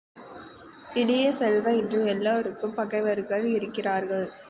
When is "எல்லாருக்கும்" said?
2.05-2.73